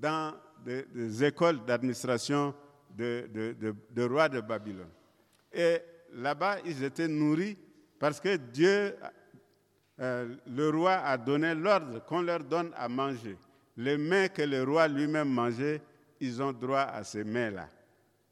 [0.00, 0.32] dans
[0.64, 2.54] des, écoles d'administration
[2.96, 4.88] de, de, de, roi de Babylone.
[5.52, 5.76] Et
[6.14, 7.58] là-bas, ils étaient nourris
[7.98, 8.96] parce que Dieu,
[10.00, 13.36] euh, le roi, a donné l'ordre qu'on leur donne à manger.
[13.76, 15.82] Les mets que le roi lui-même mangeait,
[16.18, 17.68] ils ont droit à ces mets-là.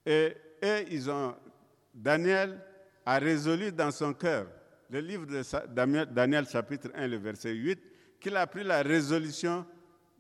[0.07, 1.35] Et, et ils ont,
[1.95, 2.59] Daniel
[3.05, 4.47] a résolu dans son cœur,
[4.91, 5.43] le livre de
[6.13, 7.79] Daniel chapitre 1, le verset 8,
[8.21, 9.67] qu'il a pris la résolution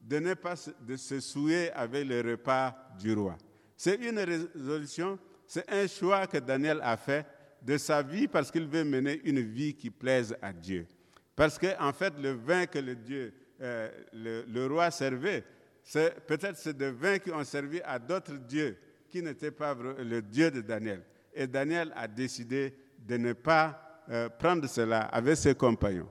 [0.02, 3.37] de ne pas de se souiller avec le repas du roi.
[3.76, 7.26] C'est une résolution, c'est un choix que Daniel a fait
[7.62, 10.87] de sa vie parce qu'il veut mener une vie qui plaise à Dieu.
[11.35, 15.44] Parce qu'en en fait, le vin que le, Dieu, euh, le, roi servait,
[15.83, 18.76] c'est, peut-être c'est des vins qui ont servi à d'autres dieux
[19.11, 21.02] qui n'étaient pas le Dieu de Daniel.
[21.35, 26.08] Et Daniel a décidé de ne pas euh, prendre cela avec ses compagnons.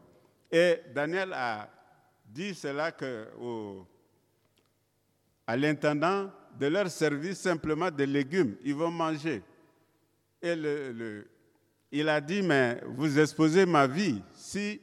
[0.51, 1.69] Et Daniel a
[2.25, 3.27] dit cela que,
[5.47, 6.29] à l'intendant
[6.59, 8.55] de leur service simplement des légumes.
[8.63, 9.43] Ils vont manger.
[10.41, 11.27] Et le,
[11.91, 14.21] il a dit, mais vous exposez ma vie.
[14.33, 14.81] Si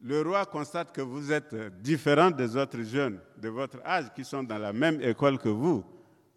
[0.00, 4.42] le roi constate que vous êtes différent des autres jeunes de votre âge qui sont
[4.42, 5.84] dans la même école que vous,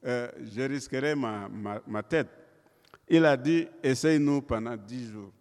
[0.05, 1.49] euh, je risquerai ma,
[1.85, 2.29] ma, tête.
[3.07, 5.31] Il a dit, essaye-nous pendant dix jours.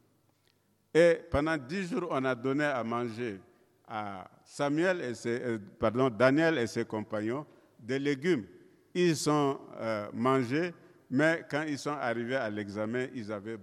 [0.98, 3.38] Et pendant dix jours, on a donné à manger
[3.86, 7.46] à Samuel et ses, euh, pardon, Daniel et ses compagnons
[7.78, 8.44] des légumes.
[8.92, 10.74] Ils sont euh, mangés,
[11.08, 13.58] mais quand ils sont arrivés à l'examen, ils avaient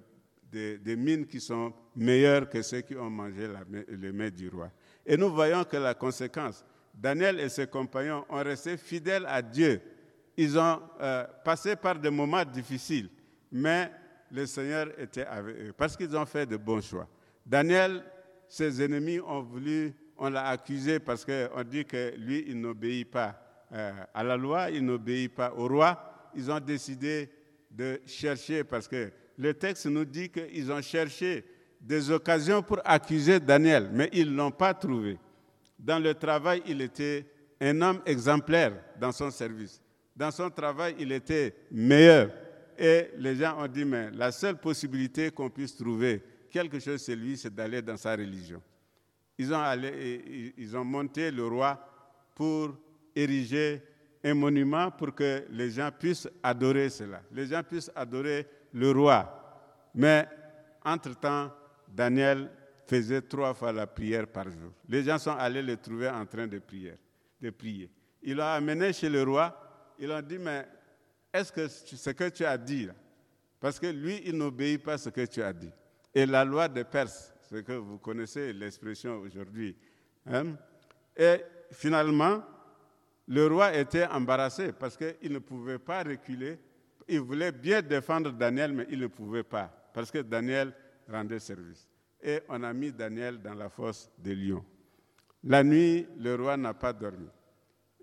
[0.49, 4.69] des, mines qui sont meilleures que ceux qui ont mangé la, le mets du roi.
[5.05, 9.81] Et nous voyons que la conséquence, Daniel et ses compagnons ont resté fidèles à Dieu
[10.37, 13.09] Ils ont euh, passé par des moments difficiles,
[13.51, 13.91] mais
[14.31, 17.09] le Seigneur était avec eux parce qu'ils ont fait de bons choix.
[17.45, 18.03] Daniel,
[18.47, 23.39] ses ennemis ont voulu, on l'a accusé parce qu'on dit que lui, il n'obéit pas
[23.71, 26.31] euh, à la loi, il n'obéit pas au roi.
[26.35, 27.29] Ils ont décidé
[27.69, 31.43] de chercher, parce que le texte nous dit qu'ils ont cherché
[31.79, 35.19] des occasions pour accuser Daniel, mais ils ne l'ont pas trouvé.
[35.77, 37.25] Dans le travail, il était
[37.61, 39.81] un homme exemplaire dans son service.
[40.15, 42.31] Dans son travail, il était meilleur.
[42.77, 46.23] Et les gens ont dit, mais la seule possibilité qu'on puisse trouver
[46.55, 48.61] quelque chose chez lui, c'est d'aller dans sa religion.
[49.37, 51.77] Ils ont, monté le roi
[52.33, 52.77] pour
[53.13, 53.81] ériger
[54.23, 57.21] un monument pour que les gens puissent adorer cela.
[57.33, 59.89] Les gens puissent adorer le roi.
[59.93, 60.25] Mais
[60.85, 61.51] entre-temps,
[61.89, 62.49] Daniel
[62.87, 64.71] faisait trois fois la prière par jour.
[64.87, 66.93] Les gens sont allés le trouver en train de prier.
[67.41, 67.91] De prier.
[68.23, 69.93] Ils l'ont amené chez le roi.
[69.99, 70.65] Ils ont dit, mais
[71.33, 72.87] est-ce que ce que tu as dit,
[73.59, 75.71] parce que lui, il n'obéit pas à ce que tu as dit.
[76.15, 79.75] Et la loi des Perses, ce que vous connaissez l'expression aujourd'hui.
[80.25, 80.55] Hein?
[81.17, 81.41] Et
[81.73, 82.41] finalement,
[83.27, 86.57] le roi était embarrassé parce qu'il ne pouvait pas reculer.
[87.09, 90.73] Il voulait bien défendre Daniel, mais il ne pouvait pas parce que Daniel
[91.09, 91.87] rendait service.
[92.23, 94.65] Et on a mis Daniel dans la fosse des lions.
[95.43, 97.27] La nuit, le roi n'a pas dormi.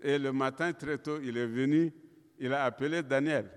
[0.01, 1.91] Et le matin, très tôt, il est venu,
[2.37, 3.49] il a appelé Daniel.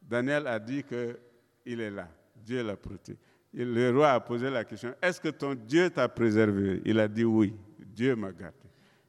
[0.00, 2.08] Daniel a dit qu'il est là.
[2.36, 3.18] Dieu l'a protégé.
[3.52, 6.80] Le roi a posé la question, est-ce que ton Dieu t'a préservé?
[6.84, 8.56] Il a dit oui, Dieu m'a gardé.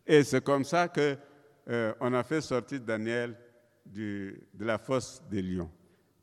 [0.05, 1.15] Et c'est comme ça que
[1.69, 3.37] euh, on a fait sortir Daniel
[3.85, 5.69] de la fosse des lions.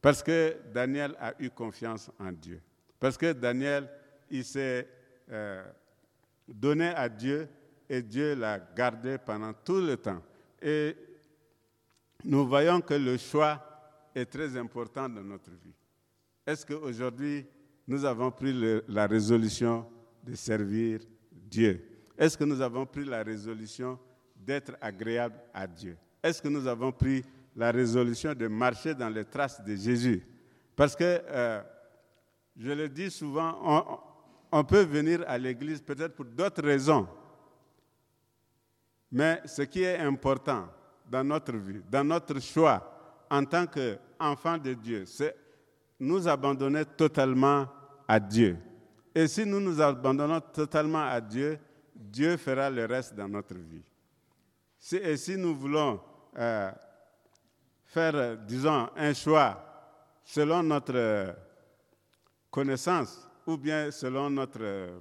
[0.01, 2.61] Parce que Daniel a eu confiance en Dieu.
[2.99, 3.89] Parce que Daniel,
[4.31, 4.89] il s'est
[5.31, 5.65] euh,
[6.47, 7.49] donné à Dieu
[7.89, 10.23] et Dieu l'a gardé pendant tout le temps.
[10.61, 10.97] Et
[12.25, 13.65] nous voyons que le choix
[14.15, 15.75] est très important dans notre vie.
[16.47, 17.47] Est-ce qu'aujourd'hui,
[17.89, 18.55] nous avons pris
[18.87, 19.87] la résolution
[20.23, 21.01] de servir
[21.33, 21.83] Dieu.
[22.19, 23.99] Est-ce que nous avons pris la résolution
[24.37, 25.97] d'être agréable à Dieu?
[26.23, 27.25] Est-ce que nous avons pris
[27.57, 30.23] la résolution de marcher dans les traces de Jésus?
[30.77, 31.63] Parce que, euh,
[32.59, 34.03] je le dis souvent,
[34.53, 37.09] on, peut venir à l'église peut-être pour d'autres raisons.
[39.11, 40.69] Mais ce qui est important
[41.11, 45.35] dans notre vie, dans notre choix en tant qu'enfant de Dieu, c'est
[45.99, 47.67] nous abandonner totalement
[48.09, 48.57] à Dieu.
[49.15, 51.59] Et si nous nous abandonnons totalement à Dieu,
[51.95, 53.85] Dieu fera le reste dans notre vie.
[54.93, 56.01] Et si nous voulons
[56.37, 56.71] euh,
[57.85, 59.65] faire, disons, un choix
[60.25, 61.35] selon notre
[62.51, 64.99] connaissance ou bien selon notre, euh,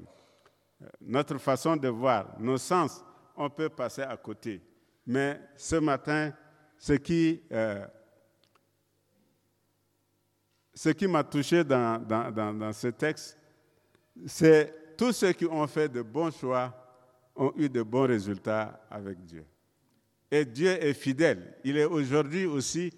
[1.02, 3.04] notre façon de voir, nos sens,
[3.36, 4.62] on peut passer à côté.
[5.06, 6.32] Mais ce matin,
[6.78, 7.86] ce qui, euh,
[10.78, 13.36] ce qui m'a touché dans, dans, dans, ce texte,
[14.28, 16.72] c'est tous ceux qui ont fait de bons choix
[17.36, 19.44] ont eu de bons résultats avec Dieu.
[20.30, 21.56] Et Dieu est fidèle.
[21.64, 22.94] Il est aujourd'hui aussi,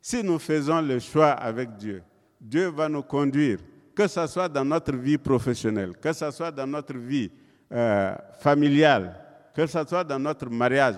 [0.00, 2.04] si nous faisons le choix avec Dieu,
[2.40, 3.58] Dieu va nous conduire,
[3.96, 7.32] que ce soit dans notre vie professionnelle, que ce soit dans notre vie
[7.72, 9.12] euh, familiale,
[9.52, 10.96] que ce soit dans notre mariage.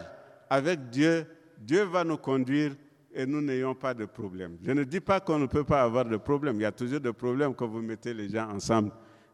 [0.51, 2.73] Avec Dieu, Dieu va nous conduire
[3.17, 4.59] et nous n'ayons pas de problème.
[4.63, 6.57] Je ne dis pas qu'on ne peut pas avoir de problème.
[6.57, 8.93] Il y a toujours des problèmes quand vous mettez les gens ensemble.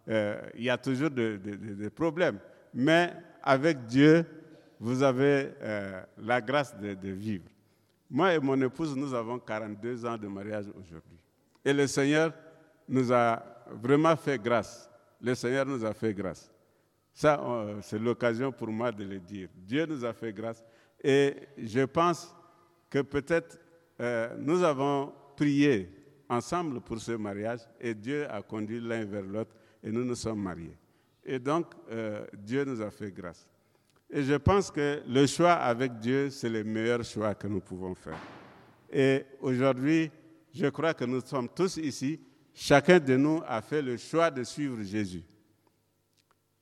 [0.08, 2.38] Euh, il y a toujours des de, problèmes.
[2.72, 4.24] Mais avec Dieu,
[4.78, 7.44] vous avez euh, la grâce de, vivre.
[8.08, 11.18] Moi et mon épouse, nous avons 42 ans de mariage aujourd'hui.
[11.64, 12.32] Et le Seigneur
[12.88, 13.42] nous a
[13.82, 14.88] vraiment fait grâce.
[15.20, 16.52] Le Seigneur nous a fait grâce.
[17.12, 17.40] Ça,
[17.80, 19.48] c'est l'occasion pour moi de le dire.
[19.56, 20.64] Dieu nous a fait grâce.
[21.02, 22.32] Et je pense
[22.88, 23.58] que peut-être
[24.02, 25.88] euh, nous avons prié
[26.28, 30.42] ensemble pour ce mariage et Dieu a conduit l'un vers l'autre et nous nous sommes
[30.42, 30.76] mariés.
[31.24, 33.48] Et donc, euh, Dieu nous a fait grâce.
[34.10, 37.94] Et je pense que le choix avec Dieu, c'est le meilleur choix que nous pouvons
[37.94, 38.18] faire.
[38.92, 40.10] Et aujourd'hui,
[40.52, 42.20] je crois que nous sommes tous ici.
[42.52, 45.22] Chacun de nous a fait le choix de suivre Jésus.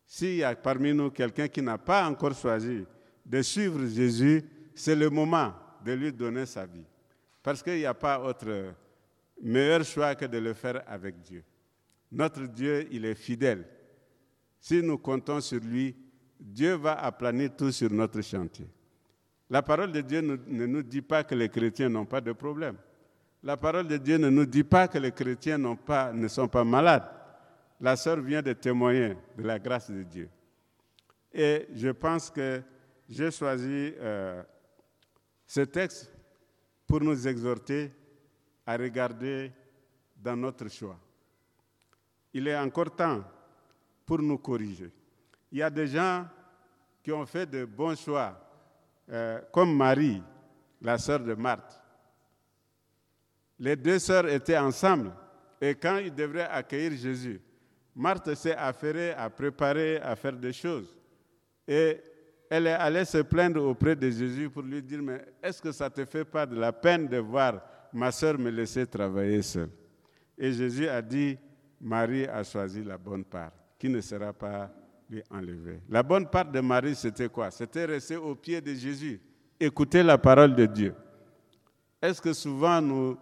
[0.04, 2.84] S'il y a parmi nous quelqu'un qui n'a pas encore choisi
[3.24, 6.84] de suivre Jésus, c'est le moment de lui donner sa vie.
[7.42, 8.74] Parce qu'il n'y a pas autre
[9.42, 11.42] meilleur choix que de le faire avec Dieu.
[12.12, 13.66] Notre Dieu, il est fidèle.
[14.58, 15.96] Si nous comptons sur lui,
[16.38, 18.66] Dieu va aplanir tout sur notre chantier.
[19.48, 22.76] La parole de Dieu ne nous dit pas que les chrétiens n'ont pas de problème.
[23.42, 26.64] La parole de Dieu ne nous dit pas que les chrétiens pas, ne sont pas
[26.64, 27.08] malades.
[27.80, 30.28] La sœur vient de témoigner de la grâce de Dieu.
[31.32, 32.62] Et je pense que
[33.08, 34.42] j'ai choisi euh,
[35.46, 36.12] ce texte
[36.90, 37.92] pour nous exhorter
[38.66, 39.52] à regarder
[40.16, 40.98] dans notre choix.
[42.34, 43.22] Il est encore temps
[44.04, 44.90] pour nous corriger.
[45.52, 46.26] Il y a des gens
[47.00, 48.36] qui ont fait de bons choix,
[49.08, 50.20] euh, comme Marie,
[50.82, 51.80] la sœur de Marthe.
[53.60, 55.12] Les deux sœurs étaient ensemble
[55.60, 57.40] et quand ils devraient accueillir Jésus,
[57.94, 60.92] Marthe s'est affairée à préparer, à faire des choses.
[61.68, 62.00] Et
[62.50, 65.84] elle est allée se plaindre auprès de Jésus pour lui dire, mais est-ce que ça
[65.84, 69.70] ne te fait pas de la peine de voir ma sœur me laisser travailler seule?
[70.36, 71.38] Et Jésus a dit,
[71.80, 74.68] Marie a choisi la bonne part, qui ne sera pas
[75.08, 75.80] lui enlevée.
[75.88, 77.52] La bonne part de Marie, c'était quoi?
[77.52, 79.20] C'était rester au pied de Jésus,
[79.60, 80.92] écouter la parole de Dieu.
[82.02, 83.16] Est-ce que souvent nous,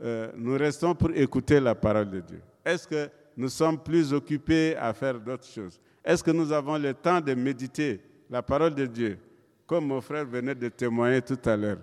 [0.00, 2.40] euh, nous restons pour écouter la parole de Dieu?
[2.64, 5.80] Est-ce que nous sommes plus occupés à faire d'autres choses?
[6.04, 8.00] Est-ce que nous avons le temps de méditer
[8.32, 9.18] la parole de Dieu,
[9.66, 11.80] comme mon frère venait de témoigner tout à l'heure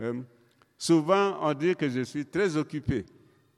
[0.00, 0.22] hein?
[0.78, 3.04] Souvent, on dit que je suis très occupé.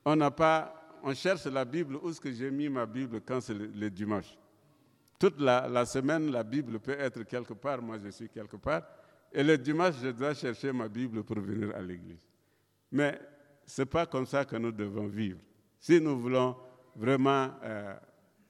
[0.04, 3.40] On n'a pas on cherche la Bible, où est-ce que j'ai mis ma Bible quand
[3.42, 4.38] c'est le, dimanche
[5.18, 8.82] Toute la, semaine, la Bible peut être quelque part, moi je suis quelque part,
[9.30, 12.26] et le dimanche, je dois chercher ma Bible pour venir à l'église.
[12.90, 13.20] Mais
[13.66, 15.40] ce n'est pas comme ça que nous devons vivre.
[15.78, 16.56] Si nous voulons
[16.96, 17.94] vraiment euh,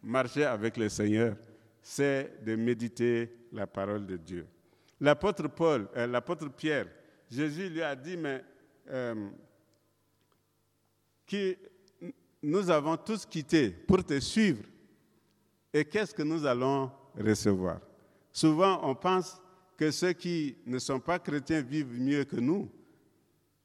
[0.01, 1.35] marcher avec le Seigneur,
[1.83, 4.47] c'est de méditer la parole de Dieu.
[5.01, 6.87] L'apôtre Paul, euh, l'apôtre Pierre,
[7.31, 8.45] Jésus lui a dit, mais
[8.91, 9.31] euh,
[11.27, 11.57] qui,
[12.43, 14.65] nous avons tous quitté pour te suivre.
[15.73, 17.81] Et qu'est-ce que nous allons recevoir?
[18.33, 19.41] Souvent, on pense
[19.77, 22.71] que ceux qui ne sont pas chrétiens vivent mieux que nous.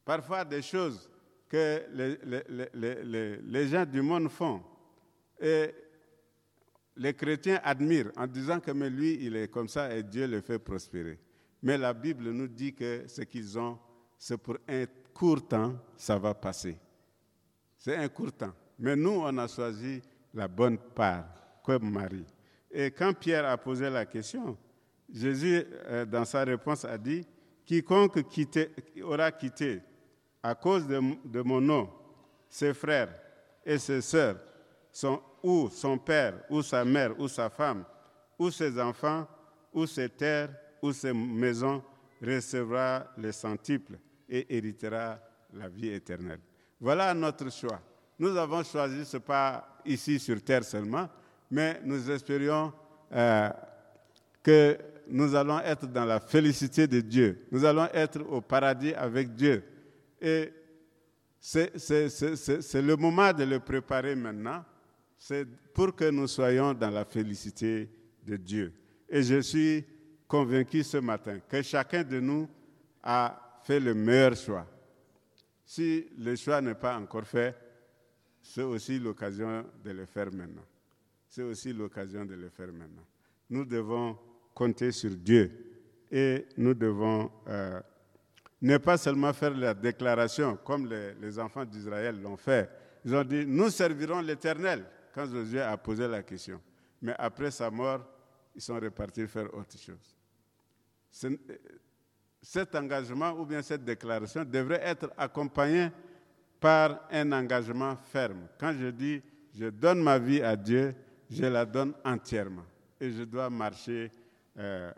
[0.04, 1.08] Parfois, des choses
[1.48, 1.84] que
[3.44, 4.62] les, gens du monde font.
[5.40, 5.70] Et
[6.96, 10.58] les chrétiens admirent en disant que lui, il est comme ça et Dieu le fait
[10.58, 11.18] prospérer.
[11.62, 13.78] Mais la Bible nous dit que ce qu'ils ont,
[14.18, 16.76] c'est pour un court temps, ça va passer.
[17.76, 18.52] C'est un court temps.
[18.78, 20.00] Mais nous, on a choisi
[20.34, 21.26] la bonne part,
[21.64, 22.24] comme Marie.
[22.70, 24.56] Et quand Pierre a posé la question,
[25.12, 27.26] Jésus, euh, dans sa réponse, a dit,
[27.64, 28.20] quiconque
[29.02, 29.80] aura quitté
[30.42, 31.90] à cause de, mon nom
[32.48, 33.14] ses frères
[33.64, 34.36] et ses sœurs,
[35.42, 37.84] ou son père, ou sa mère, ou sa femme,
[38.38, 39.26] ou ses enfants,
[39.72, 40.50] ou ses terres,
[40.82, 41.82] ou ses maisons,
[42.22, 43.98] recevra le centuple
[44.28, 45.18] et héritera
[45.54, 46.40] la vie éternelle.
[46.80, 47.80] Voilà notre choix.
[48.18, 51.08] Nous avons choisi, ce pas ici sur terre seulement,
[51.50, 52.72] mais nous espérions
[53.12, 53.50] euh,
[54.42, 57.46] que nous allons être dans la félicité de Dieu.
[57.50, 59.62] Nous allons être au paradis avec Dieu.
[60.20, 60.52] Et
[61.40, 61.72] c'est
[62.82, 64.64] le moment de le préparer maintenant.
[65.22, 67.90] C'est pour que nous soyons dans la félicité
[68.26, 68.72] de Dieu.
[69.06, 69.84] Et je suis
[70.26, 72.48] convaincu ce matin que chacun de nous
[73.02, 74.66] a fait le meilleur choix.
[75.66, 77.54] Si le choix n'est pas encore fait,
[78.42, 80.64] c'est aussi l'occasion de le faire maintenant.
[81.28, 83.04] C'est aussi l'occasion de le faire maintenant.
[83.50, 84.16] Nous devons
[84.54, 85.52] compter sur Dieu
[86.10, 87.78] et nous devons euh,
[88.62, 92.70] ne pas seulement faire la déclaration comme les, les enfants d'Israël l'ont fait.
[93.04, 96.60] Ils ont dit, nous servirons l'Éternel quand Josué a posé la question.
[97.02, 98.04] Mais après sa mort,
[98.54, 100.16] ils sont repartis faire autre chose.
[102.42, 105.90] Cet engagement ou bien cette déclaration devrait être accompagné
[106.58, 108.46] par un engagement ferme.
[108.58, 109.22] Quand je dis
[109.58, 110.94] je donne ma vie à Dieu,
[111.28, 112.64] je la donne entièrement
[113.00, 114.10] et je dois marcher
[114.58, 114.92] euh,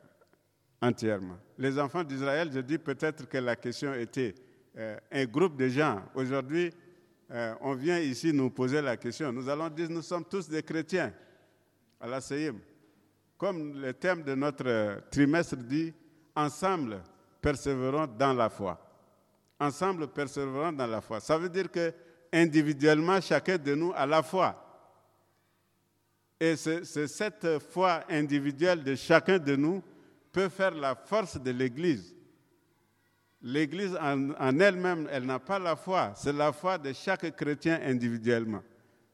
[0.80, 1.38] entièrement.
[1.56, 4.34] Les enfants d'Israël, je dis peut-être que la question était
[4.76, 6.02] euh, un groupe de gens.
[6.14, 6.70] Aujourd'hui,
[7.32, 9.32] euh, on vient ici nous poser la question.
[9.32, 11.12] Nous allons dire nous sommes tous des chrétiens
[12.00, 12.20] à la.
[13.38, 15.92] Comme le thème de notre trimestre dit,
[16.36, 17.02] ensemble
[17.40, 18.78] persévérons dans la foi
[19.62, 21.20] ensemble persévérant dans la foi.
[21.20, 21.92] Ça veut dire que
[22.32, 24.58] individuellement, chacun de nous a la foi.
[26.40, 29.82] Et c'est cette foi individuelle de chacun de nous
[30.32, 32.14] peut faire la force de l'Église.
[33.42, 36.12] L'Église en, elle-même, elle n'a pas la foi.
[36.14, 38.62] C'est la foi de chaque chrétien individuellement.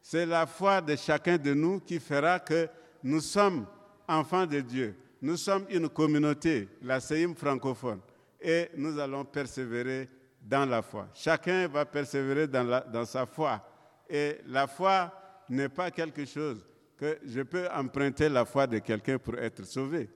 [0.02, 2.68] C'est la foi de chacun de nous qui fera que
[3.02, 3.66] nous sommes
[4.06, 4.94] enfants de Dieu.
[5.20, 8.00] Nous sommes une communauté, la CEIM francophone,
[8.40, 10.08] et nous allons persévérer
[10.40, 11.08] dans la foi.
[11.14, 13.60] Chacun va persévérer dans sa foi.
[14.08, 15.12] Et la foi
[15.48, 16.64] n'est pas quelque chose
[16.96, 20.08] que je peux emprunter la foi de quelqu'un pour être sauvé.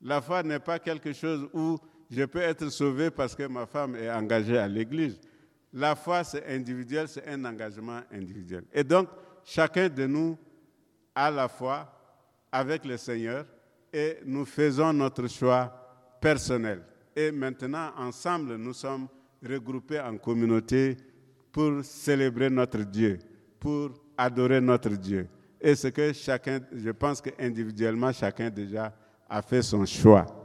[0.00, 1.78] La foi n'est pas quelque chose où
[2.12, 5.18] je peux être sauvé parce que ma femme est engagée à l'église.
[5.72, 8.64] La foi, c'est individuel, c'est un engagement individuel.
[8.72, 9.08] Et donc,
[9.42, 10.36] chacun de nous
[11.14, 11.90] a la foi
[12.50, 13.46] avec le Seigneur
[13.90, 15.72] et nous faisons notre choix
[16.20, 16.82] personnel.
[17.16, 19.08] Et maintenant, ensemble, nous sommes
[19.42, 20.98] regroupés en communauté
[21.50, 23.18] pour célébrer notre Dieu,
[23.58, 25.28] pour adorer notre Dieu.
[25.58, 28.92] Et ce que chacun, je pense qu'individuellement, chacun déjà
[29.30, 30.41] a fait son choix.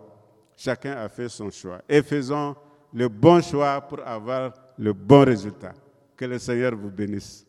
[0.58, 1.82] Chacun a fait son choix.
[1.88, 2.55] Et faisons
[2.91, 5.74] le bon choix pour avoir le bon résultat.
[6.16, 7.46] Que le Seigneur vous bénisse.